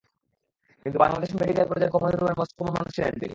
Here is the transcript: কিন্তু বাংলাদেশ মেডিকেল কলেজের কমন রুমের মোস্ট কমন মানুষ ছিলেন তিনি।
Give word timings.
কিন্তু 0.85 0.97
বাংলাদেশ 0.99 1.29
মেডিকেল 1.35 1.65
কলেজের 1.67 1.91
কমন 1.91 2.11
রুমের 2.11 2.37
মোস্ট 2.37 2.53
কমন 2.57 2.71
মানুষ 2.71 2.91
ছিলেন 2.95 3.13
তিনি। 3.13 3.29